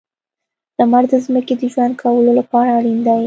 [0.77, 3.17] •لمر د ځمکې د ژوند کولو لپاره اړین دی.